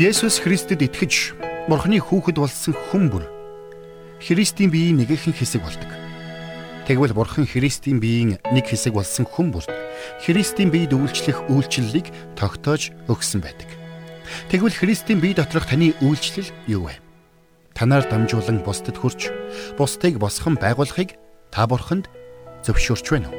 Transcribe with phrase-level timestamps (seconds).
[0.00, 1.36] Есүс Христэд итгэж
[1.68, 3.28] Бурхны хүүхэд болсон хүн бүр
[4.16, 5.92] Христийн биеийн нэгэн хэсэг болдог.
[6.88, 9.68] Тэгвэл Бурхан Христийн биеийн нэг хэсэг болсон хүн бүрт
[10.24, 13.68] Христийн биед үйлчлэх үйлчлэлийг тогтоож өгсөн байдаг.
[14.48, 16.96] Тэгвэл Христийн бие доторх таны үйлчлэл юу вэ?
[17.76, 19.28] Танаар дамжуулан бусдад хүрч
[19.76, 21.20] бусдыг босгон байгуулахыг
[21.52, 22.08] та Бурханд
[22.64, 23.36] зөвшөөрч байна уу?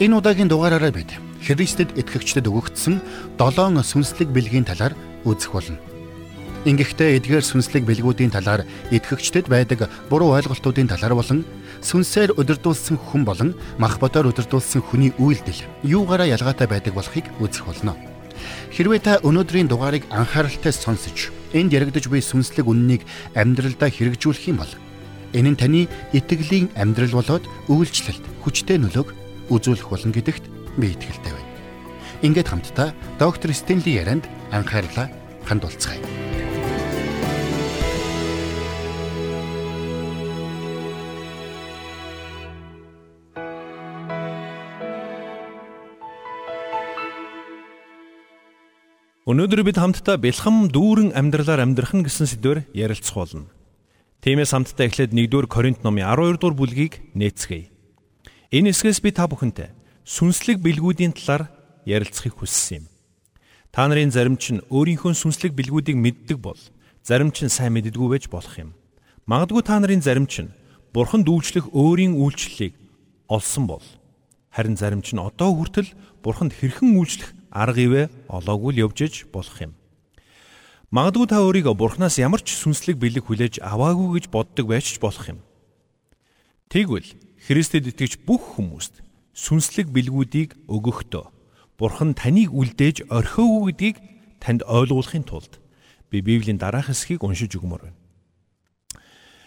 [0.00, 3.00] Энэ удаагийн дугаараараа бид Христэд итгэгчдэд өгөгдсөн
[3.40, 4.92] 7 сүнслэг бэлгийн талаар
[5.24, 5.80] үзэх болно.
[6.68, 11.48] Ингэхдээ эдгээр сүнслэг бэлгүүдийн талаар итгэгчдэд байдаг буруу ойлголтуудын талаар болон
[11.80, 17.96] сүнсээр удирдуулсан хүн болон мах ботоор удирдуулсан хүний үйлдэл юугаараа ялгаатай байдаг болохыг үзэх болно.
[18.76, 24.72] Хэрвээ та өнөөдрийн дугаарыг анхааралтай сонсож энд яригдж буй сүнслэг үннийг амьдралдаа хэрэгжүүлэх юм бол
[25.32, 29.08] энэ нь таны итгэлийн амьдрал болоод үйлчлэлд хүчтэй нөлөөг
[29.48, 31.50] үзүүлэх болно гэдэгт би итгэлтэй байна.
[32.24, 32.88] Ингээд хамтдаа
[33.20, 35.12] доктор Стенли ярианд анхаарлаа
[35.44, 36.00] хандуулцгаая.
[49.30, 53.52] Өнөөдөр бид хамтдаа бэлхэм дүүрэн амьдралаар амьдрах нь гэсэн сэдвээр ярилцах болно.
[54.26, 57.70] Тиймээс хамтдаа эхлээд 1-р Коринт номын 12 дугаар бүлгийг нээцгээе.
[58.50, 59.79] Энэ хэсгээс би та бүхэнтэй
[60.10, 61.46] сүнслэг бэлгүүдийн талаар
[61.86, 62.84] ярилцахыг хүссэн юм.
[63.70, 66.58] Та нарын зарим нь өөрийнхөө сүнслэг бэлгүүдийг мэддэг бол
[67.06, 68.74] зарим нь сайн мэддэггүй байж болох юм.
[69.30, 70.50] Магадгүй та нарын зарим нь
[70.90, 72.74] бурхан дүүлжлэх өөрийн үйлчлэлийг
[73.30, 73.86] олсон бол
[74.50, 75.94] харин зарим нь одоо хүртэл
[76.26, 79.78] бурханд хэрхэн үйлчлэх арга ивэ олоогүй л явж иж болох юм.
[80.90, 85.22] Магадгүй та өөрийгөө бурхнаас ямар ч сүнслэг бэлэг хүлээж аваагүй гэж боддог байж ч болох
[85.30, 85.38] юм.
[86.66, 87.06] Тэгвэл
[87.46, 89.06] Христэд итгэж бүх хүмүүст
[89.40, 91.24] сүнслэг бэлгүүдийг өгөхдөө
[91.80, 93.96] Бурхан таныг үлдээж орхиогүй гэдгийг
[94.36, 95.56] танд ойлгуулахын тулд
[96.12, 97.98] би Библийн дараах хэсгийг уншиж өгмөр байна.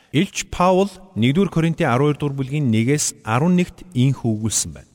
[0.09, 4.89] Илч Паул 1-р Коринтын 12 дугаар бүлгийн 1-ээс 11-т инх өгүүлсэн байна.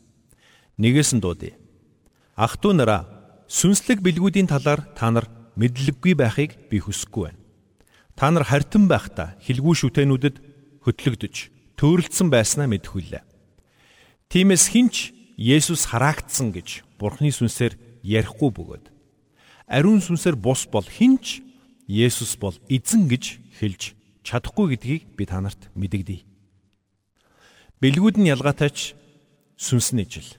[0.83, 1.55] Нэгээс нь дуудъя.
[2.35, 3.07] Ах トゥ нараа
[3.47, 7.39] сүнслэг бэлгүүдийн талаар та нар мэдлэггүй байхыг би хүсэхгүй байна.
[8.19, 10.37] Та нар харьтан байхдаа хилгүү шүтэнүүдэд
[10.83, 11.35] хөтлөгдөж
[11.79, 13.28] төөрөлдсөн байснаа мэдхүйлээ.
[14.29, 18.93] Тиймээс хинч Есүс хараагдсан гэж Бурхны сүнсээр ярихгүй бөгөөд
[19.65, 21.41] ариун сүнсээр бус бол хинч
[21.89, 23.97] Есүс бол эзэн гэж хэлж
[24.29, 26.29] чадахгүй гэдгийг би та нарт мэдэгдэе.
[27.81, 28.93] Бэлгүүд нь ялгаатайч
[29.57, 30.37] сүнс нь ижил.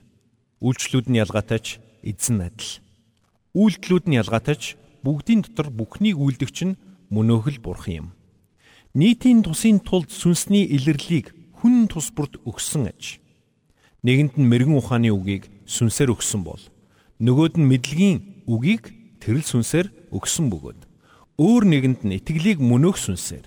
[0.62, 2.78] Үйлчлүүд нь ялгаатайч эзэн адил.
[3.58, 6.78] Үйлдэлүүд нь ялгаатайч бүгдийн дотор бүхнийг үйлдэгч нь
[7.10, 8.08] мөнөөхөл бурхан юм.
[8.94, 13.18] Нийтийн тусын тулд сүнсний илэрлийг хүн тус бүрт өгсөн аж.
[14.02, 16.62] Нэгэнд нь мэрэгэн ухааны үгийг сүнсээр өгсөн бол
[17.20, 18.18] нөгөөд нь мэдлэгийн
[18.48, 20.80] үгийг тэрл сүнсээр өгсөн бөгөөд
[21.36, 23.44] өөр нэгэнд нь итгэлийг мөнөөх сүнсээр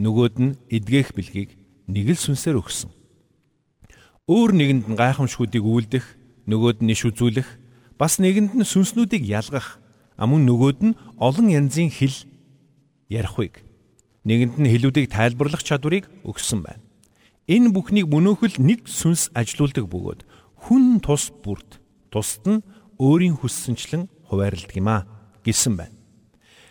[0.00, 1.50] нөгөөд нь эдгэх бэлгийг
[1.88, 2.90] нэг л сүнсээр өгсөн.
[4.28, 6.04] Өөр нэгэнд нь гайхамшгүүдийг үйлдэх,
[6.48, 7.48] нөгөөд нь иш үзүүлэх,
[8.00, 9.80] бас нэгэнд нь сүнснүүдийг ялгах,
[10.16, 12.28] амун нөгөөд нь олон янзын хэл
[13.08, 13.64] ярихыг
[14.24, 16.83] нэгэнд нь хэлүүдийг тайлбарлах чадварыг өгсөн байна.
[17.44, 20.20] Энэ бүхнийг мөнөөхөл нэг сүнс ажилуулдаг бөгөөд
[20.64, 21.76] хүн тус бүрт
[22.08, 22.64] тусад нь
[22.96, 25.04] өөрийн хүссэнчлэн хуваарилдаг юм а
[25.44, 25.92] гэсэн байна.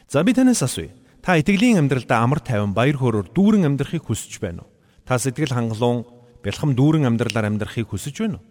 [0.09, 0.89] За би танаас асууя.
[1.21, 4.73] Та итгэлийн амьдралдаа амар тайван баяр хөөрөөр дүүрэн амьдрахыг хүсэж байна уу?
[5.05, 6.09] Та сэтгэл хангалуун
[6.41, 8.45] бэлхэм дүүрэн амьдралаар амьдрахыг хүсэж байна уу?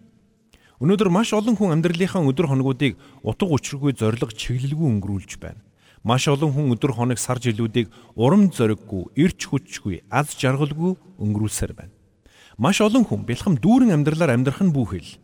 [0.79, 5.59] Өнөөдөр маш олон хүн амьдралынхаа өдөр хоногуудыг утга учиргүй зориг чиглэлгүй өнгөрүүлж байна.
[6.07, 11.92] Маш олон хүн өдөр хоног сар жилүүдийг урам зориггүй, эрч хүчгүй, аз жаргалгүй өнгөрүүлсээр байна.
[12.57, 15.17] Маш олон хүн бэлхэм дүүрэн амьдралаар амьдрах нь бүхэл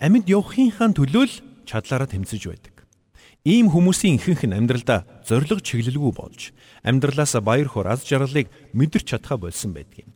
[0.00, 1.34] амьд явахынхаа төлөө л
[1.68, 2.88] чадлаараа тэмцэж байдаг.
[3.44, 9.36] Ийм хүмүүсийн ихэнх нь амьдралдаа зориг чиглэлгүй болж амьдралаас баяр хөөр аз жаргалыг мэдэрч чадхаа
[9.36, 10.12] болсон байдаг юм.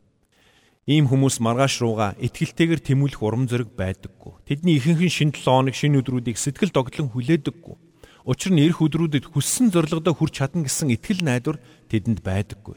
[0.89, 4.33] Ийм хүмүүс маргааш руугаа итгэлтэйгээр тэмүүлэх урам зориг байдаггүй.
[4.49, 7.77] Тэдний ихэнх нь шинэ 7 хоног шинэ өдрүүдийг сэтгэл догтлон хүлээдэггүй.
[8.25, 11.61] Учир нь эх өдрүүдэд хүссэн зорилгодоо хүрч чадна гэсэн итгэл найдвар
[11.93, 12.77] тэдэнд байдаггүй.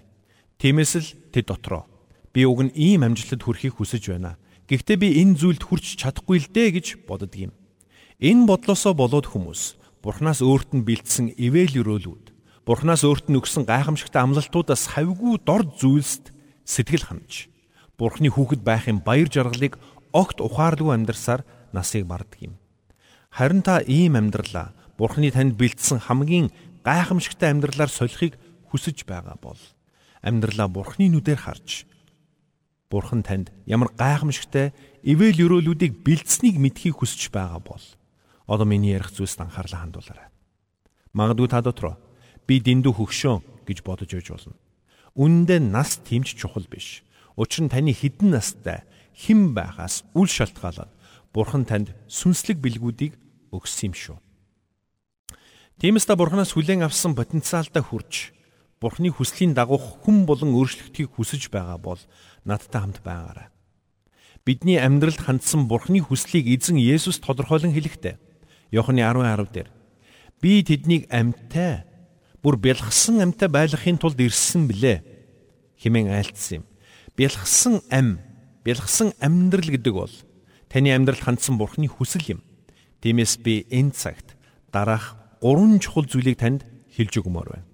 [0.59, 1.87] Тиймээс л тэд дотроо
[2.37, 4.37] Би уг нь ийм амжилтад хүрэхийг хүсэж байна.
[4.69, 7.49] Гэхдээ би энэ зүйлд хүрч чадахгүй л дээ гэж боддог юм.
[8.21, 9.73] Энэ бодлосоо болоод хүмүүс
[10.05, 12.29] Бурханаас өөрт нь бэлдсэн ивэл өрөөлүүд,
[12.61, 16.29] Бурханаас өөрт нь өгсөн гайхамшигтай амлалтуудаас хавьгүй дор зүйлсд
[16.61, 17.49] сэтгэл хандж,
[17.97, 19.81] Бурханы хүүхэд байхын баяр жаргалыг
[20.13, 21.41] огт ухаарлгүй амьдарсаар
[21.73, 22.61] насыг бардаг юм.
[23.33, 26.53] Харин та ийм амьдралаа Бурханы танд бэлдсэн хамгийн
[26.85, 28.37] гайхамшигтай амьдралаар солихыг
[28.69, 29.57] хүсэж байгаа бол
[30.21, 31.89] амьдралаа Бурханы нүдээр харж
[32.89, 34.71] Бурхан танд ямар гайхамшигтай
[35.03, 37.83] ивэл өрөөлүүдийг бэлдсэнийг мэдхийг хүсэж байгаа бол
[38.47, 40.31] Одоо миний ярих зүйлс анхаарлаа хандуулаарай.
[41.11, 41.99] Магадгүй та дотроо
[42.47, 44.55] би дэндүү хөгшөө гэж бодож ойж болно.
[45.19, 47.03] Үүндээ нас тэмч чухал биш.
[47.35, 48.87] Учир нь таны хідэн настай
[49.19, 50.87] хэн байхаас үл шалтгаалаад
[51.35, 53.19] Бурхан танд сүнслэг бэлгүүдийг
[53.51, 54.17] өгсөн юм шүү.
[55.83, 58.31] Тиймээс та Бурханаас хүлээн авсан потенциалтай хүрч
[58.77, 62.01] Бурхны хүслийн дагуух хүн болон өөрчлөгдөхийг хүсэж байгаа бол
[62.45, 63.49] надтай хамт байгаарай.
[64.45, 68.15] Бидний амьдралд хандсан Бурхны хүслийг эзэн Есүс тодорхойлон хэлэхдээ
[68.71, 69.69] Иохны 10:10 дээр
[70.41, 71.83] би тэднийг амьтай
[72.45, 75.01] бүр бэлгсэн амьтай байлгахын тулд ирсэн билээ
[75.81, 76.65] хэмээн айлтсан юм.
[77.17, 78.21] Бэлгсэн ам,
[78.63, 80.13] бэлгсэн амьдрал гэдэг бол
[80.69, 82.41] таны амьдралд хандсан Бурхны хүсэл юм.
[83.01, 84.37] Тиймээс би энэ цагт
[84.71, 86.63] дараах гурван чухал зүйлийг танд
[86.93, 87.66] хэлж өгмөр байна.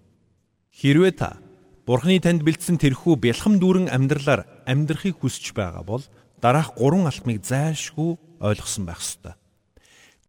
[0.74, 1.38] Хэрвээ та
[1.86, 6.04] Бурхны танд бэлдсэн тэрхүү бэлхэм дүүрэн амьдралаар амьдрахыг хүсэж байгаа бол
[6.42, 9.38] дараах гурван алхмыг зайлшгүй ойлгосон байх ёстой.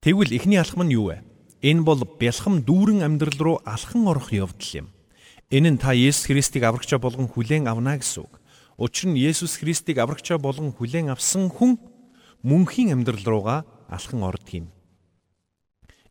[0.05, 1.25] Тэгвэл эхний алхам нь юу вэ?
[1.65, 4.89] Энэ бол бэлхэм дүүрэн амьдрал руу алхан орох явдал юм.
[5.49, 8.37] Энэ нь та Есүс Христийг аврагчаа болгон хүлээн авна гэсэн үг.
[8.77, 11.79] Учир нь Есүс Христийг аврагчаа болгон хүлээн авсан хүн
[12.45, 14.69] мөнхийн амьдрал руугаа алхан ордог юм.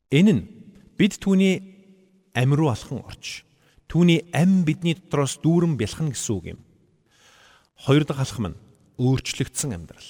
[0.09, 0.41] Энэ нь
[0.97, 1.61] бид түүний
[2.33, 3.43] амь руу алхан орч
[3.93, 6.59] түүний амь бидний дотроос дүүрэн бэлхэнэ гэсэн үг юм.
[7.77, 8.59] Хоёр дахь алхам нь
[8.97, 10.09] өөрчлөгдсөн амьдрал.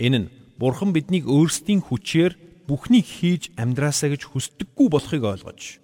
[0.00, 5.76] Энэ нь Бурхан биднийг өөрсдийн хүчээр бүхнийг хийж амьдраасаа гэж хүсдэггүй болохыг ойлгож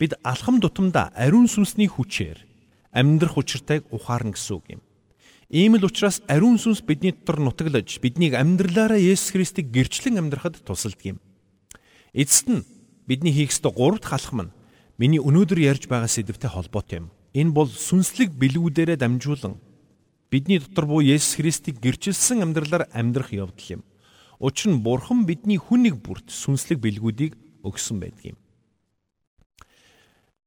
[0.00, 2.40] бид алхам тутамдаа ариун сүнсний хүчээр
[2.88, 4.82] амьдрах учиртайг ухаарна гэсэн үг юм.
[5.52, 11.04] Ийм л учраас ариун сүнс бидний дотор нутаглаж биднийг амьдралаараа Есүс Христийг гэрчлэн амьдрахад тусалдаг
[11.04, 11.18] юм.
[12.16, 12.64] Эцэст нь
[13.04, 14.55] бидний хийх ёстой гурав дахь алхам нь
[14.96, 17.06] миний өнөөдөр ярьж байгаа сэдвтэй холбоотой юм.
[17.36, 19.60] Энэ бол сүнслэг бэлгүүдээрээ дамжуулан
[20.32, 23.82] бидний дотор буу Есүс Христийг гэрчилсэн амьдралаар амьдрах явдал юм.
[24.40, 28.38] Учир нь Бурхан бидний хүнийг бүрт сүнслэг бэлгүүдийг өгсөн байдаг юм.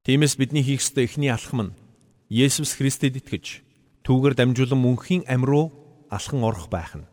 [0.05, 1.75] Тиймээс бидний хийх ёстой эхний алхам нь
[2.33, 3.61] Есүс Христэд итгэж
[4.01, 5.69] түүгээр дамжуулан мөнхийн амь руу
[6.09, 7.05] алхан орох байх нь.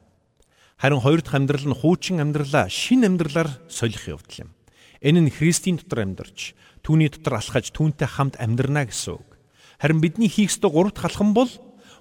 [0.81, 4.56] Харин хоёр дахь амьдрал нь хуучин амьдралаа шин амьдралаар солих явдал юм.
[5.07, 9.39] Энэ нь Христийн дотор амьдарч түүний дотор алхаж түүнтэй хамт амьдрна гэсэн үг.
[9.79, 11.47] Харин бидний хийх ёстой гурав дахь алхам бол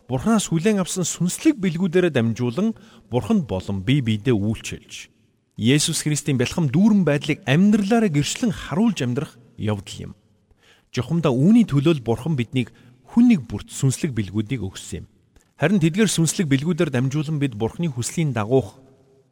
[0.10, 2.74] Бурханаас хүлээн авсан сүнслэг бэлгүүдээрээ дамжуулан
[3.14, 5.14] Бурханд болон бие биедээ үйлчилж
[5.54, 10.12] Есүс Христийн бэлхэм дүүрэн байдлыг амьдралаараа гэрчлэн харуулж амьдрах явдал юм.
[10.90, 12.74] Жохомдоо үүний төлөө Бурхан биднийг
[13.14, 15.10] хүн нэг бүрт сүнслэг бэлгүүдийг өгсөн юм.
[15.62, 18.82] Харин тэдгээр сүнслэг бэлгүүдээр дамжуулан бид Бурханы хүслийн дагуух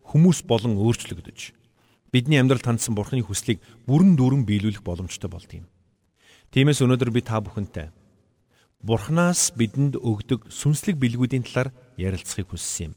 [0.06, 1.63] хүмүүс болон өөрчлөгдөж
[2.14, 3.58] бидний амьдралд хандсан Бурханы хүслийг
[3.90, 5.66] бүрэн дүүрэн биелүүлэх боломжтой болд юм.
[6.54, 7.90] Тиймээс өнөөдөр би та бүхэнтэй
[8.84, 12.94] Бурханаас бидэнд өгдөг сүнслэг бэлгүүдийн талаар ярилцахыг хүссэн юм.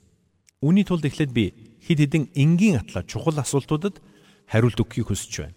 [0.60, 4.02] Үүний тулд эхлээд би хэд хэдэн энгийн атлаа чухал асуултуудад
[4.50, 5.56] хариулт өгөхийг хүсэж байна.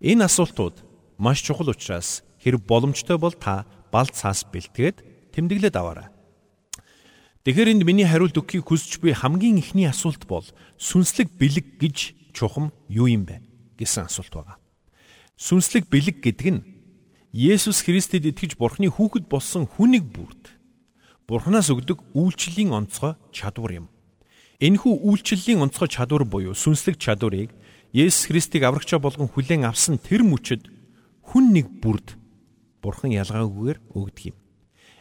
[0.00, 0.80] Энэ асуултууд
[1.20, 5.04] маш чухал учраас хэрэг боломжтой бол та бал цаас бэлтгээд
[5.36, 6.08] тэмдэглээд аваарай.
[7.44, 10.46] Тэгэхээр энд миний хариулт өгөхийг хүсэж буй хамгийн ихний асуулт бол
[10.78, 13.40] сүнслэг бэлэг гэж чухам юу юм бэ
[13.80, 14.60] гэсэн асуулт байна.
[15.40, 16.64] Сүнслэг бэлэг гэдэг нь
[17.32, 20.52] Есүс Христэд итгэж Бурхны хүүхэд болсон хүнийг бүрд
[21.24, 23.86] Бурханаас өгдөг үйлчлэлийн онцгой чадвар юм.
[24.60, 27.52] Энэхүү үйлчлэлийн онцгой чадвар буюу сүнслэг чадварыг
[27.92, 30.68] Есүс Христийг аврагчаа болгон хүлээн авсан тэр мөчөд
[31.24, 32.16] хүн нэг бүрд
[32.80, 34.36] Бурхан ялгаагүйгээр өгдөг юм.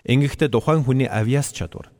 [0.07, 1.91] Ингэхдээ тухайн хүний авьяас чадвар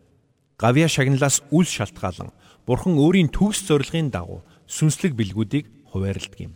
[0.57, 2.31] гавья шагналаас үл шалтгаалan
[2.65, 6.53] Бурхан өөрийн төгс зорилгын дагуу сүнслэг бэлгүүдийг хуваарилдаг юм.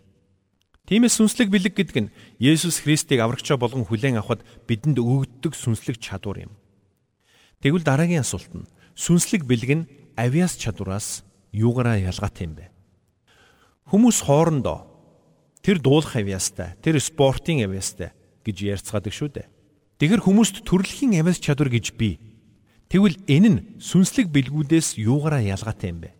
[0.90, 2.12] Тиймээс сүнслэг бэлэг гэдэг нь
[2.42, 6.54] Есүс Христийг аврагчаа болгон хүлээн авахд бидэнд өгөгддөг сүнслэг чадвар юм.
[7.62, 8.66] Тэгвэл дараагийн асуулт нь
[8.98, 9.88] сүнслэг бэлэг нь
[10.18, 11.22] авиас чадвараас
[11.54, 12.74] юугаараа ялгаатай юм бэ?
[13.86, 14.90] Хүмүүс хоорондоо
[15.62, 18.10] тэр дуулах авиастай, тэр спортын авиастай
[18.42, 19.48] гэж ярьцгаадаг шүү дээ.
[20.02, 22.18] Тэгэхэр хүмүүст төрөлхийн авиас чадвар гэж бий.
[22.90, 26.19] Тэгвэл энэ нь сүнслэг бэлгүүдээс юугаараа ялгаатай юм бэ?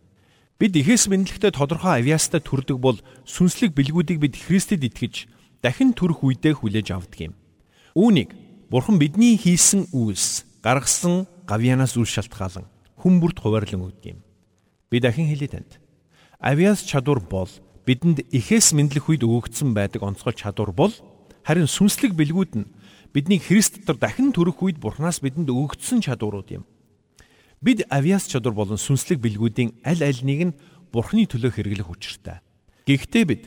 [0.60, 5.24] Бид ихээс мэдлэгтэй тодорхой авьяастай төрдөг бол сүнслэг бэлгүүдийг бид Христэд итгэж
[5.64, 7.34] дахин төрөх үедээ хүлээж авдаг юм.
[7.96, 8.36] Үүнийг
[8.68, 12.68] Бурхан бидний хийсэн үйлс гаргасан гавьянаас үл шалтгаалan
[13.00, 14.20] хүмүүрт хуваарлан өгдөг юм.
[14.92, 15.80] Би дахин хэлье танд.
[16.36, 17.48] Авьяас чадвар бол
[17.88, 20.92] бидэнд ихээс мэдлэх үед өгөгдсөн байдаг онцгой чадвар бол
[21.40, 22.68] харин сүнслэг бэлгүүд нь
[23.16, 26.68] бидний Христ дотор дахин төрөх үед Бурханаас бидэнд өгөгдсөн чадварууд юм.
[27.60, 30.56] Бид авиас чадвар болон сүнслэг бэлгүүдийн аль альнийг нь
[30.96, 32.40] Бурхны төлөө хэрэглэх учиртай.
[32.88, 33.42] Гэхдээ бид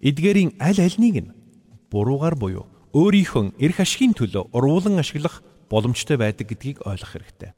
[0.00, 1.32] эдгээрийн аль альнийг нь
[1.92, 2.64] буруугаар буюу
[2.96, 7.52] өөрийнхөө эрх ашигын төлөө урвуулан ашиглах боломжтой байдаг гэдгийг ойлгох хэрэгтэй.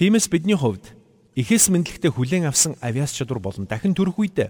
[0.00, 0.96] Тиймээс бидний хувьд
[1.36, 4.48] ихээс мэдлэгтэй хүлээн авсан авиас чадвар болон дахин төрөх үедээ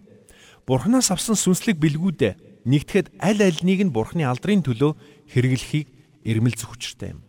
[0.62, 4.94] Бурханаас авсан сүнслэг бэлгүүдээ нэгтгэхэд аль альнийг нь Бурханы алдрын төлөө
[5.26, 5.90] хэрэглэхийг
[6.22, 7.26] эрмэлзэх учиртай юм.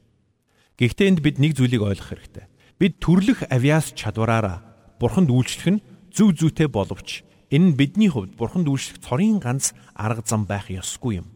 [0.78, 2.46] Гэхдээ энд бид нэг зүйлийг ойлгох хэрэгтэй.
[2.80, 4.64] Бид төрлөх авиас чадвараараа
[5.04, 5.84] Бурханд үйлчлэх нь
[6.16, 11.20] зөв зүйтэй боловч энэ нь бидний хувьд Бурханд үйлчлэх цорын ганц арга зам байх ёсгүй
[11.20, 11.28] юм.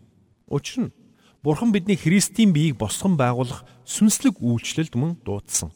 [0.48, 0.96] Учир нь
[1.44, 5.76] Бурхан бидний Христийн биеийг босгон байгуулах сүнслэг үйлчлэлд мөн дуудсан.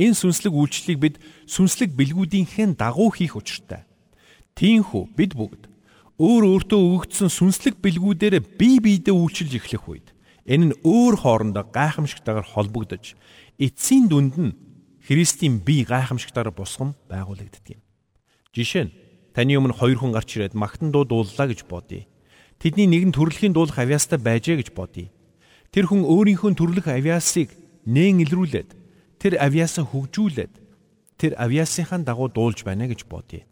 [0.00, 3.84] Энэ сүнслэг үйлчлэлийг бид сүнслэг бэлгүүдийнхээ дагуу хийх учиртай.
[4.56, 5.68] Тиймээс бид бүгд
[6.16, 10.16] өөр өөртөө өгөгдсөн сүнслэг бэлгүүдээр бие биедээ үйлчилж эхлэх үед
[10.48, 13.12] энэ нь өөр хоорондоо гайхамшигтайгаар холбогдож
[13.60, 14.56] эцсийн дүнд нь
[15.06, 17.80] Христийн бие гайхамшигтайгаар босгон байгуулагддаг юм.
[18.50, 18.94] Жишээ нь
[19.30, 22.10] таны өмнө хоёр хүн гарч ирээд магтан дуу дууллаа гэж бодъё.
[22.58, 25.06] Тэдний нэг нь төрөлхийн дуулах авиастай байжээ гэж бодъё.
[25.70, 27.54] Тэр хүн өөрийнхөө төрлөх авиасыг
[27.86, 28.70] нээн илрүүлээд
[29.22, 30.54] тэр авиасаа хөгжүүлээд
[31.22, 33.46] тэр авиасынхаа дагуу дуулж байна гэж бодъё.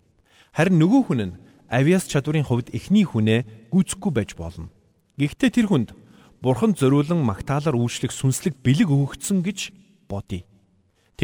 [0.51, 1.39] Харин нөгөө хүн нь
[1.71, 4.75] авиас чадварын хувьд эхний хүнээ гүйцэхгүй байж болно.
[5.23, 5.95] Гэхдээ тэр хүнд
[6.43, 9.71] бурханд зориулан магтаалаар үйлчлэх сүнслэг бэлэг өгөгдсөн гэж
[10.11, 10.43] бодъё.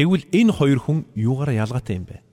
[0.01, 2.25] Тэгвэл энэ хоёр хүн юугаар ялгаатай юм бэ?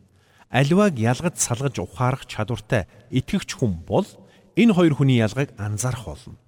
[0.48, 4.08] Аливааг ялгаж салгаж ухаарах чадвартай итгэгч хүн бол
[4.56, 6.40] энэ хоёр хүний ялгааг анзаарах болно.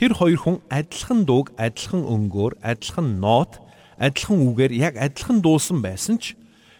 [0.00, 3.60] Тэр хоёр хүн адилхан дууг адилхан өнгөөр, адилхан ноот,
[4.00, 6.32] адилхан үгээр яг адилхан дуулсан байсан ч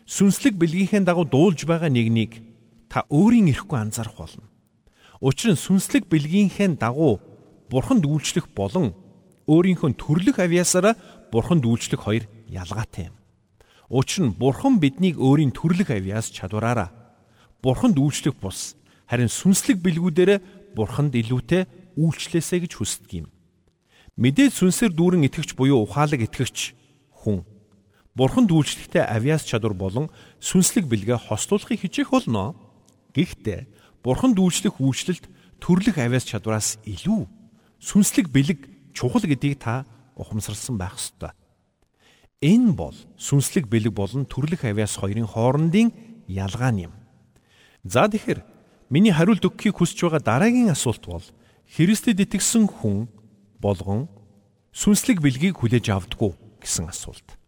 [0.09, 2.41] сүнслэг бэлгийнхээ дагуу дуулж байгаа нэгнийг
[2.89, 4.49] та өөрийн ирэхгүй анзаарах болно.
[5.21, 7.21] Учир нь сүнслэг бэлгийнхээ дагуу
[7.69, 8.97] бурханд үйлчлэх болон
[9.45, 10.97] өөрийнхөө төрлөх авьяасаараа
[11.29, 13.17] бурханд үйлчлэх хоёр ялгаатай юм.
[13.91, 16.89] Учир нь Бурхан биднийг өөрийн төрлөх авьяас чадвараараа
[17.61, 18.77] Бурханд үйлчлэх бус
[19.09, 20.41] харин сүнслэг бэлгүүдээр
[20.73, 23.27] Бурханд илүүтэй үйлчлээсэ гэж хүсдэг юм.
[24.17, 26.73] Мэдээд сүнсээр дүүрэн итгэгч буюу ухаалаг итгэгч
[27.25, 27.45] хүн
[28.17, 30.07] Бурханд үйлчлэхдээ авьяас чадвар болон
[30.41, 32.55] сүнслэг бэлгээ хослуулахыг хичээх болно.
[33.13, 33.67] Гэхдээ
[34.01, 35.27] Бурханд үйлчлэх үйлчлэлт
[35.59, 37.27] төрлөх авьяас чадвараас илүү
[37.83, 38.61] сүнслэг бэлэг
[38.95, 39.83] чухал гэдгийг та
[40.15, 41.35] ухамсарласан байх ёстой.
[42.43, 45.93] Энэ бол сүнслэг бэлэг болон төрлөх авиас хоёрын хоорондын
[46.29, 46.93] ялгаа юм.
[47.85, 48.43] За тэгэхээр
[48.91, 51.25] миний хариулт өгөхийг хүсэж байгаа дараагийн асуулт бол
[51.75, 53.09] Христэд итгэсэн хүн
[53.61, 54.09] болгон
[54.73, 57.39] сүнслэг бэлгийг хүлээж авдаггүй гэсэн асуулт.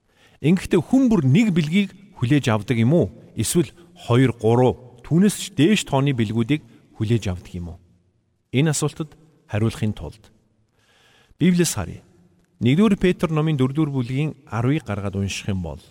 [0.41, 3.07] Ингэхдээ хүн бүр нэг бэлгийг хүлээж авдаг юм уу?
[3.37, 3.73] Эсвэл
[4.09, 6.63] 2 3 түүнээс ч дээш тооны бэлгүүдийг
[6.97, 7.79] хүлээж авдаг юм уу?
[8.55, 9.13] Энэ асуултад
[9.51, 10.33] хариулахын тулд
[11.39, 12.06] Библиэс харъя.
[12.61, 15.83] 1-р Петр номын 4-р бүлгийн 10-ыг гаргаад унших юм бол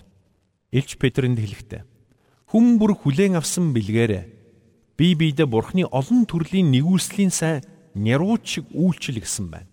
[0.74, 1.86] Илч Петрэнд хэлэхдээ
[2.50, 4.26] Хүн бүр хүлээн авсан бэлгээр
[4.98, 7.62] бие биедээ Бурхны олон төрлийн нэгүслийн сайн
[7.94, 9.70] нярууч үйлчил гэсэн байна.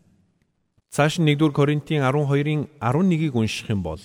[0.93, 4.03] Цааш нь 1-р Коринтын 12-ын 11-ийг унших юм бол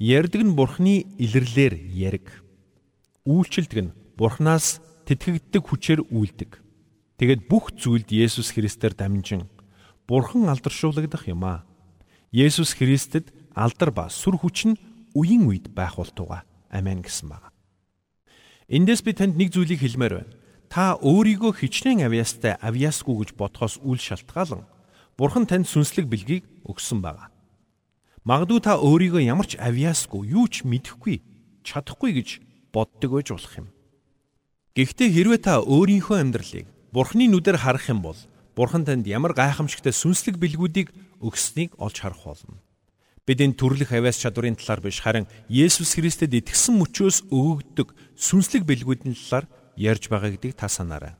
[0.00, 2.40] ярддаг нь Бурхны илэрлэр яриг.
[3.28, 6.56] Үйлчилдэг нь Бурхнаас тэтгэгддэг хүчээр үйлдэг.
[7.20, 9.44] Тэгэд бүх зүйлд Есүс Христээр дамжин
[10.08, 11.68] Бурхан алдаршуулгадах юм аа.
[12.34, 14.74] Есүс Христэд алдар ба сүр хүч нь
[15.14, 16.42] үеийн үед байх болтугай.
[16.66, 17.54] Амен гэсэн байна.
[18.66, 20.34] Эндээс би танд нэг зүйлийг хэлмээр байна.
[20.66, 24.66] Та өөрийгөө хичнээн авьяастай авьяасгүй гэж бодхоос үл шалтгаалan
[25.14, 27.30] Бурхан танд сүнслэг бэлгийг өгсөн байна.
[28.26, 31.22] Магадгүй та өөрийгөө ямар ч авьяасгүй, юу ч мэдэхгүй,
[31.62, 32.42] чадахгүй гэж
[32.74, 33.70] боддог байж болох юм.
[34.74, 38.18] Гэхдээ хэрвээ та өөрийнхөө амьдралыг Бурханы нүдээр харах юм бол
[38.54, 42.62] Бурхан танд ямар гайхамшигтай сүнслэг бэлгүүдийг өгснийг олж харах болно.
[43.26, 49.18] Бид энэ төрлөх авяас чадварын талаар биш харин Есүс Христэд итгэсэн мөчөөс өгөгддөг сүнслэг бэлгүүдийн
[49.18, 51.18] талаар ярьж байгаа гэдгийг та санаарай.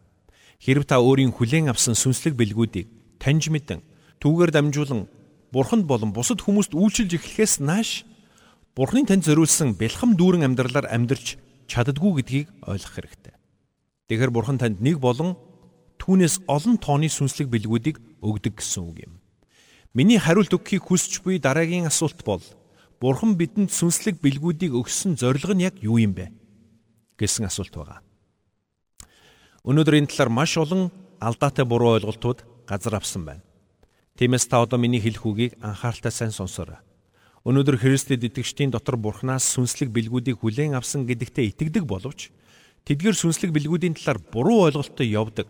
[0.62, 3.82] Хэрв та өөрийн хүлээн авсан сүнслэг бэлгүүдийг таньж мэдэн
[4.22, 5.10] түүгээр дамжуулан
[5.50, 8.06] Бурханд болон бусад хүмүүст үйлчилж эхлэхээс нааш
[8.74, 11.38] Бурхны танд зориулсан бэлхам дүүрэн амьдралаар амьдрч
[11.70, 13.34] чаддгүй гэдгийг ойлгох хэрэгтэй.
[14.10, 15.38] Тэгэхээр Бурхан танд нэг болон
[16.04, 19.24] түүнээс олон тооны сүнслэг бэлгүүдийг өгдөг гэсэн үг юм.
[19.96, 22.44] Миний хариулт өгөхийг хүсч буй дараагийн асуулт бол
[23.00, 26.28] Бурхан бидэнд сүнслэг бэлгүүдийг өгсөн зорилго нь яг юу юм бэ
[27.16, 28.04] гэсэн асуулт байгаа.
[29.64, 30.92] Өнөөдөр энэ талаар маш олон
[31.24, 33.44] алдаатай буруу ойлголтууд газар авсан байна.
[34.20, 36.84] Тиймээс та одоо миний хэлэх үгийг анхааралтай сайн сонсоорой.
[37.48, 42.28] Өнөөдөр Христэд итгэгчдийн дотор Бурханаас сүнслэг бэлгүүдийг хүлээн авсан гэдэгтээ итгэдэг боловч
[42.84, 45.48] тэдгээр сүнслэг бэлгүүдийн талаар буруу ойлголттой явдаг,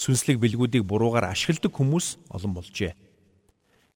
[0.00, 2.96] сүнслэг бэлгүүдийг буруугаар ашигладаг хүмүүс олон болжээ.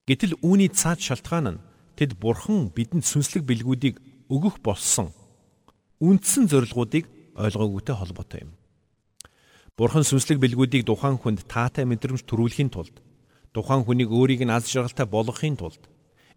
[0.05, 1.63] Гэтэл үүний цаад шалтгаан нь
[1.97, 3.97] тэд бурхан бидэнд сүнслэг бэлгүүдийг
[4.29, 5.09] өгөх болсон
[5.97, 8.53] үндсэн зорилгоодыг ойлгоогүйтэй холбоотой юм.
[9.73, 13.01] Бурхан сүнслэг бэлгүүдийг тухайн хүнд таатай мэдрэмж төрүүлэхийн тулд
[13.51, 15.89] тухайн хүнийг өөрийг нь аз жаргалтай болгохын тулд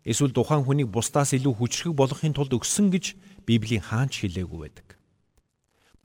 [0.08, 4.97] эсвэл тухайн хүнийг бусдаас илүү хүчрэг болгохын тулд өгсөн гэж Библийн хаанч хэлээгүй байдаг.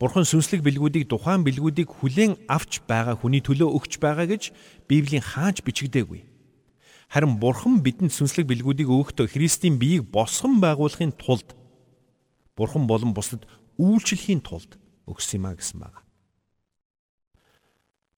[0.00, 4.50] Бурхан сүнслэг бэлгүүдийг тухайн бэлгүүдийг хүлээн авч байгаа хүний төлөө өгч байгаа гэж
[4.90, 6.26] Библийн хааж бичигдээгүй.
[7.14, 11.54] Харин Бурхан бидэнд сүнслэг бэлгүүдийг өгөхдөө Христийн биеийг босгон байгуулахын тулд
[12.58, 13.46] Бурхан болон бусдад
[13.78, 16.02] үйлчлэхийн тулд өгсөн юм а гэсэн байна.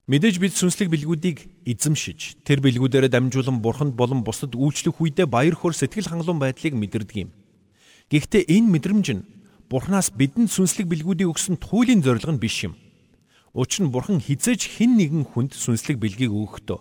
[0.06, 5.74] Мэдээж бид сүнслэг бэлгүүдийг эзэмшиж, тэр бэлгүүдээр дамжуулан Бурханд болон бусдад үйлчлэх үедээ баяр хөөр
[5.74, 7.30] сэтгэл хангалуун байдлыг мэдэрдэг юм.
[8.14, 9.26] Гэхдээ энэ мэдрэмж нь
[9.66, 12.78] Бурханаас бидэнд сүнслэг бэлгүүдийг өгсөн туйлын зорилго нь биш юм.
[13.50, 16.78] Учир нь Бурхан хизээж хэн нэгэн хүнд сүнслэг бэлгийг өгөхдөө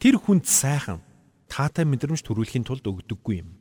[0.00, 1.04] тэр хүнд сайхан
[1.52, 3.60] таатай мэдрэмж төрүүлэхийн тулд өгдөггүй юм.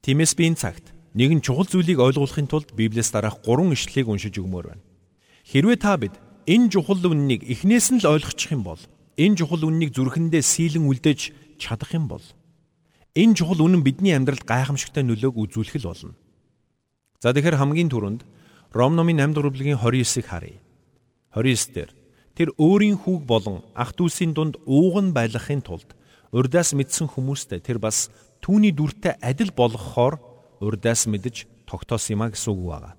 [0.00, 4.72] Тиймээс би энэ цагт нэгэн чухал зүйлийг ойлгуулахын тулд Библиэс дараах гурван ишлэлийг уншиж өгмөр
[4.72, 4.84] байна.
[5.44, 6.16] Хэрвээ та бид
[6.48, 8.80] энэ чухал үннийг эхнээс нь л ойлгочих юм бол
[9.20, 12.24] энэ чухал үннийг зүрхэндээ сийлэн үлдээж чадах юм бол
[13.12, 16.16] энэ чухал үнэн бидний амьдралд гайхамшигтай нөлөөг үзүүлэх л болно.
[17.22, 18.22] За тэгэхээр хамгийн түрүүнд
[18.76, 20.60] Ром номын 8 дугаар бүлгийн 29-ыг харъя.
[21.32, 21.90] 29 дээр
[22.36, 25.96] тэр өөрийн хүүг болон ах дүүсийн дунд ууган байлгахын тулд
[26.28, 28.12] урдаас мэдсэн хүмүүстэй тэр бас
[28.44, 30.20] түүний дүртэй адил болгохоор
[30.60, 32.92] урдаас мэдж тогтоосон юм а гэсэн үг байна.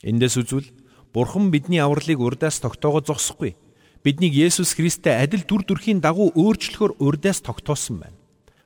[0.00, 0.72] Эндээс үзвэл
[1.12, 3.58] Бурхан бидний авралыг урдаас тогтоогоо зогсохгүй.
[4.00, 8.16] Биднийг Есүс Христтэй адил дүр төрхийн дагуу өөрчлөхөөр урдаас тогтоосон байна.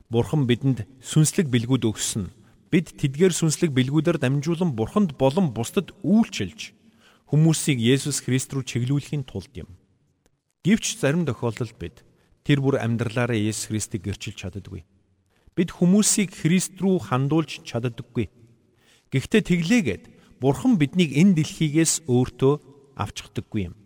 [0.06, 2.30] Бурхан бидэнд сүнслэг бэлгүүд өгсөн
[2.74, 6.74] бид тэдгээр сүнслэг бэлгүүдээр дамжуулан бурханд болон бусдад үйлчилж
[7.30, 9.78] хүмүүсийг Есүс Христ рүү чиглүүлэхийн тулд юм.
[10.66, 12.02] Гэвч зарим тохиолдолд бид
[12.42, 14.82] тэр бүр амьдралаараа Есүс Христийг гэрчилж чаддаггүй.
[15.54, 18.26] Бид хүмүүсийг Христ рүү хандуулж чаддаггүй.
[19.14, 20.04] Гэхдээ тэглээгээд
[20.42, 22.54] Бурхан биднийг энэ дэлхийгээс өөртөө
[22.98, 23.78] авчхдаггүй юм.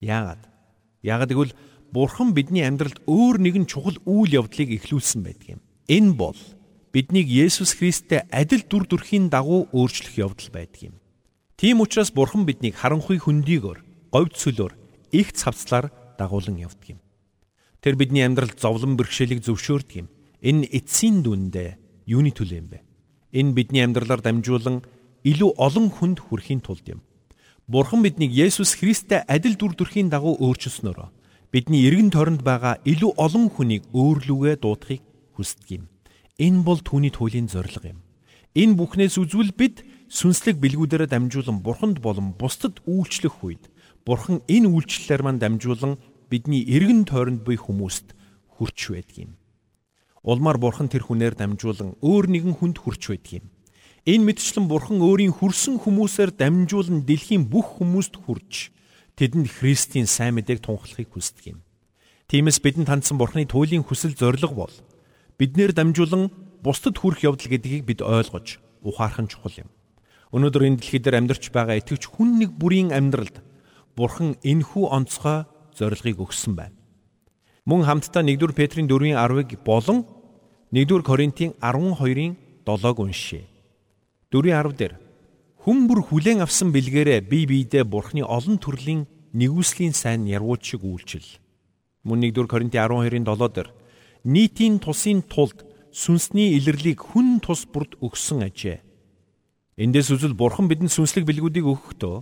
[0.00, 0.48] Яагаад?
[1.04, 1.52] Яагаад гэвэл
[1.92, 5.60] Бурхан бидний амьдралд өөр нэгэн чухал үйл явдлыг эхлүүлсэн байдаг юм.
[5.84, 6.40] Энэ бол
[6.92, 10.94] биднийг Есүс Христтэй адил дүр төрхийн дагуу өөрчлөх явдал байдаг юм.
[11.54, 13.78] Тийм учраас Бурхан биднийг харанхуй хөндийгөөр,
[14.10, 14.72] говьд сүлөөр,
[15.12, 17.00] их цавцлаар дагуулan явдаг юм.
[17.80, 20.08] Тэр бидний амьдралд зовлон бэрхшээлийг зөвшөөрдөг юм.
[20.42, 21.78] Энэ эцсийн дүндээ
[22.10, 22.78] юуны төлөө юм бэ?
[23.38, 24.82] Энэ бидний амьдралаар дамжуулан
[25.22, 27.00] илүү олон хүнд хүрэхийн тулд юм.
[27.70, 31.08] Бурхан биднийг Есүс Христтэй адил дүр төрхийн дагуу өөрчилснөөрөө
[31.52, 35.02] бидний эргэн тойронд байгаа илүү олон хүнийг өөрлөгөө дуудахыг
[35.34, 35.84] хүсдэг юм.
[36.40, 38.00] Энэ бол түүний туйлын зорилго юм.
[38.56, 43.68] Энэ бүхнээс үзвэл бид сүнслэг бэлгүүдээр дамжуулан бурханд болон бусдад үйлчлэх үед
[44.08, 46.00] бурхан энэ үйлчлэлээр мань дамжуулан
[46.32, 48.16] бидний эргэн тойронд буй хүмүүст
[48.56, 49.32] хүрч байдаг юм.
[50.24, 53.46] Улмаар бурхан тэр хүнээр дамжуулан өөр нэгэн хүнд хүрч байдаг юм.
[54.08, 58.72] Энэ мэдчлэн бурхан өөрийн хүрсэн хүмүүсээр дамжуулан дэлхийн бүх хүмүүст хүрч
[59.20, 61.58] тэдэнд Христийн сайн мэдээг тунхаглахыг хүсдэг юм.
[62.32, 64.72] Тиймээс бидэнд хандсан бурханы туйлын хүсэл зориг бол
[65.40, 66.28] биднэр дамжуулан
[66.60, 69.72] бусдад хүрэх явдал гэдгийг бид ойлгож ухаарах нь чухал юм.
[70.36, 73.40] Өнөөдөр энэ дэлхий дээр амьдарч байгаа итгэвч хүн нэг бүрийн амьдралд
[73.96, 76.76] Бурхан энхүү онцгой зорилгыг өгсөн байна.
[77.64, 80.04] Мөн хамтдаа 1-р Петрийн 4-ийн 10-ыг болон
[80.76, 82.36] 1-р Коринтын 12-ийн
[82.68, 83.48] 7-г уншъя.
[84.30, 84.94] 4-ийн 10 дээр
[85.64, 91.26] хүн бүр хүлээн авсан бэлгээрээ бие биедээ Бурханы олон төрлийн нэгүслийн сайн ярвууд шиг үйлчил.
[92.04, 93.68] Мөн 1-р Коринтын 12-ийн 7 дээр
[94.24, 98.80] нийтийн тусын тулд сүнсний илэрлийг хүн тус бүрд өгсөн ажээ.
[99.80, 102.16] Эндээс үзэл бурхан бидэнд сүнслэг бэлгүүдийг өгөхдөө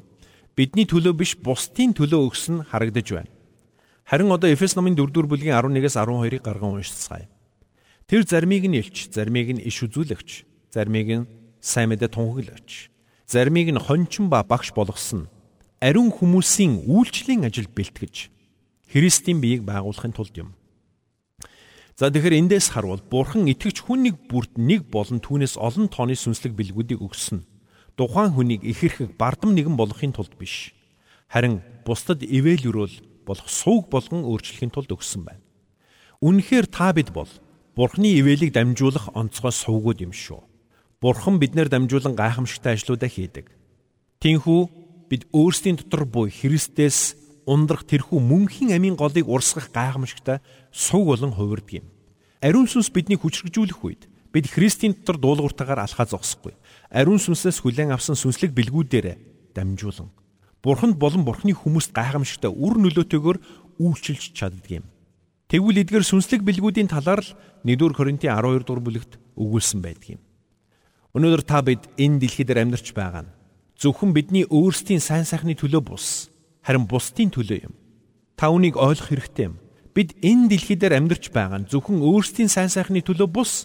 [0.57, 3.33] бидний төлөө биш бусдын төлөө өгсөн харагдаж байна.
[4.09, 7.29] Харин одоо Эфес номын 4-р бүлгийн 11-ээс 12-ыг гарган уншицгаая.
[8.09, 11.29] Тэр заримыг нь илч, заримыг нь иш үзүүлэгч, заримыг нь
[11.61, 12.89] сайн мэдээ тунхаглагч,
[13.29, 15.29] заримыг нь хончин ба багш болгосон
[15.79, 18.31] ариун хүмүүсийн үйлчлэлийн ажил бэлтгэж
[18.91, 20.58] Христийн биеийг байгуулахын тулд юм.
[21.99, 26.55] За тэгэхээр эндээс харвал Бурхан итгэж хүн нэг бүрд нэг болон түүнээс олон тооны сүнслэг
[26.55, 27.43] бэлгүүдийг өгсөн.
[27.99, 30.71] Тухайн хүнийг ихэрхэг бардам нэгэн болгохын тулд биш.
[31.27, 35.43] Харин бусдад ивэл өрөөл болох сууг болгон өөрчлөхийн тулд өгсөн байна.
[36.23, 37.27] Үнэхээр та бид бол
[37.75, 40.39] Бурханы ивэлийг дамжуулах онцгой сувгууд юм шүү.
[41.03, 43.51] Бурхан биднэр дамжуулан гайхамшигтай ажлуудаа хийдэг.
[44.23, 44.61] Тинхүү
[45.11, 51.81] бид өөрсдийн дотор буй Христээс ундрах тэрхүү мөнхийн амийн голыг урсгах гайхамшигтай суг болон хувирдаг
[51.81, 51.87] юм.
[52.45, 56.53] Ариун сүнс биднийг хүчрхжүүлэх үед бид Христийн дотор дуулууртаагаар алхаа зогсохгүй.
[56.93, 59.17] Ариун сүнсээс хүлээн авсан сүнслэг бэлгүүдээр
[59.57, 60.13] дамжуулан
[60.61, 63.39] Бурханд болон Бурханы хүмүүст гайхамшигтай үр нөлөөтэйгээр
[63.81, 64.85] үйлчилж чаддаг юм.
[65.49, 67.31] Тэгвэл эдгээр сүнслэг бэлгүүдийн талаар л
[67.65, 70.23] 1-р Коринтын 12 дугаар бүлэгт өгүүлсэн байдаг юм.
[71.17, 73.33] Өнөөдөр та бид энэ дэлхий дээр амьдарч байгаа нь
[73.79, 76.29] зөвхөн бидний өөрсдийн сайн сайхны төлөө бус
[76.69, 77.73] харин бусдын төлөө юм.
[78.37, 79.57] Та үнийг ойлгох хэрэгтэй юм.
[79.97, 83.65] Бид энэ дэлхий дээр амьдарч байгаа нь зөвхөн өөрсдийн сайн сайхны төлөө бус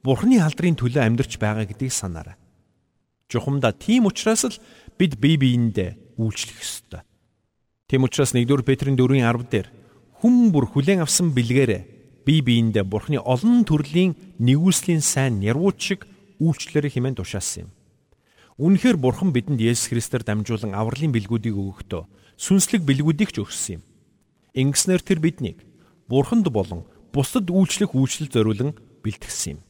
[0.00, 2.40] Бурхны халдрын төлөө амьдарч байгаа гэдгийг санаарай.
[3.28, 4.56] Жухамдаа тийм учраас л
[4.96, 7.04] бид бие биендээ үйлчлэх ёстой.
[7.84, 9.68] Тэм учраас 1-р Петрийн 4-ийн 10 дээр
[10.24, 16.00] хүм бүр хүлээн авсан бэлгээрээ бие биендээ Бурхны олон төрлийн нэгүслийн сайн нэрвууч шиг
[16.40, 17.70] үйлчлэрэ хэмээн тушаасан юм.
[18.58, 22.02] Үнэхээр Бурхан бидэнд Есүс Христээр дамжуулан авралын бэлгүүдийг өгөхдөө
[22.34, 23.82] сүнслэг бэлгүүдийг ч өгсөн юм.
[24.50, 25.62] Ингэснээр тэр биднийг
[26.10, 26.82] Бурханд болон
[27.14, 28.74] бусдад үйлчлэх үйлчлэл зориулан
[29.06, 29.60] бэлтгэсэн юм.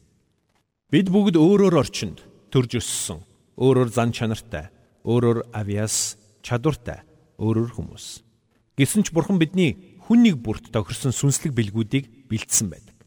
[0.89, 3.21] Бид бүгд өөрөөр орчинд төрж өссөн,
[3.61, 4.73] өөрөөр зан чанартай,
[5.05, 7.05] өөрөөр авиас чадвартай,
[7.37, 8.25] өөрөөр хүмүүс.
[8.73, 12.97] Гэсэн ч Бурхан бидний хүн нэг бүрт тохирсон сүнслэг бэлгүүдийг бэлдсэн байдаг.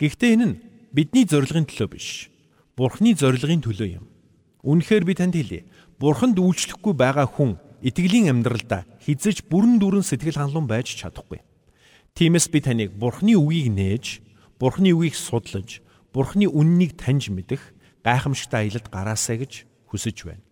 [0.00, 0.60] Гэхдээ энэ нь
[0.96, 2.32] бидний зорилгын төлөө биш.
[2.80, 4.08] Бурханы зорилгын төлөө юм.
[4.62, 5.66] Үнэхээр би танд хэлье.
[5.98, 11.42] Бурханд үйлчлэхгүй байгаа хүн итгэлийн амьдралдаа хизэж бүрэн дүрэн сэтгэл хангалуун байж чадахгүй.
[12.18, 14.18] Тиймээс би таныг Бурханы үгийг нээж,
[14.58, 15.78] Бурханы үгийг судлаж,
[16.10, 17.62] Бурханы үннийг таньж мэдэх
[18.02, 19.52] гайхамшигтай аялалд гараасай гэж
[19.86, 20.42] хүсэж байна.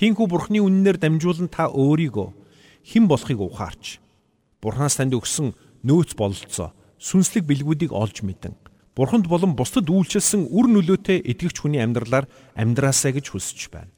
[0.00, 2.28] Тинхүү Бурханы үннээр дамжуулан та өөрийгөө
[2.88, 4.00] хэн болохыг ухаарч
[4.64, 5.52] Бурханаас танд өгсөн
[5.84, 8.56] нөөц бололцоо сүнслэг бэлгүүдийг олж мэдэн
[8.96, 12.24] Бурханд болон бусдад үйлчилсэн үр нөлөөтэй итгэгч хүний амьдралаар
[12.56, 13.92] амьдраасай гэж хүсэж байна.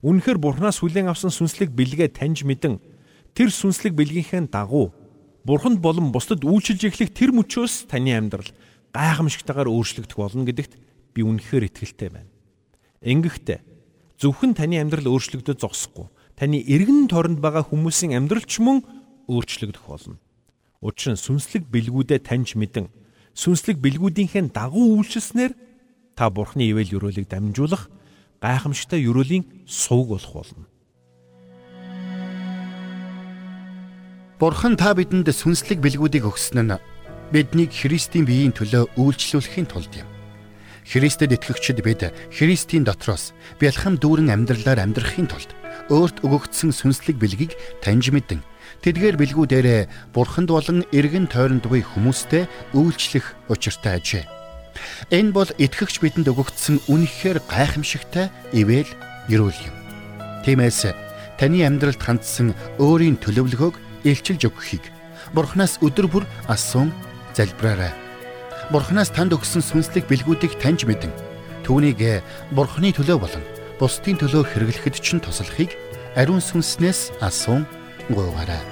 [0.00, 2.80] Үнэхээр Бурханаас хүлээн авсан сүнслэг бэлгээ таньж мэдэн
[3.36, 4.96] тэр сүнслэг бэлгийнхээ дагуу
[5.44, 8.48] Бурханд болон бусдад үйлчилж эхлэх тэр мөчөөс таны амьдрал
[8.96, 10.80] гайхамшигтайгаар өөрчлөгдөх болно гэдэгт
[11.12, 12.32] би үнэхээр итгэлтэй байна.
[13.04, 13.60] Ингэхдээ
[14.16, 16.08] зөвхөн таны амьдрал өөрчлөгдөж зогсохгүй
[16.40, 18.80] таны эргэн тойронд байгаа хүмүүсийн амьдрал ч мөн
[19.28, 20.16] өөрчлөгдөх болно.
[20.80, 22.86] Учир нь сүнслэг бэлгүүдээ таньж мэдэн
[23.34, 25.52] сүнслэг бэлгүүдийнхээ дагуу үйлчлснээр
[26.16, 27.88] та бурхны ивэл өрөөлийг дамжуулах
[28.42, 30.66] гайхамшигтай өрөөлийн сувг болох болно.
[34.42, 36.80] Бурхан та бидэнд сүнслэг бэлгүүдийг өгсөн нь
[37.32, 40.08] биднийг Христийн биеийн төлөө үйлчлүүлэхийн тулд юм.
[40.82, 45.50] Христэд итгэгчид бид Христийн дотроос бэлхэм дүүрэн амьдралаар амьдрахын тулд
[45.88, 48.42] өөрт өгөгдсөн сүнслэг бэлгийг таньж мэдэн
[48.82, 54.24] тэдгээр бэлгүүдээр бурханд болон эргэн тойронд буй хүмүүстэй үйлчлэх учиртай ажээ.
[55.14, 58.90] Энэ бол итгэгч бидэнд өгөгдсөн үнэхээр гайхамшигтай ивэл
[59.30, 59.76] ерөөл юм.
[60.42, 60.90] Тиймээс
[61.38, 64.84] таны амьдралд хандсан өөрийн төлөвлөгөөг илчилж өгөхийг
[65.32, 66.90] Бурханаас өдөр бүр асуун
[67.32, 67.94] залбираарай.
[68.74, 71.12] Бурханаас танд өгсөн сүнслэг бэлгүүдийг таньж мэдэн
[71.62, 73.44] түүнийг Бурханы төлөө болон
[73.78, 75.70] бусдын төлөө хэрэглэхэд ч туслахыг
[76.18, 77.64] ариун сүнснээс асуун
[78.10, 78.71] гуйгаарай.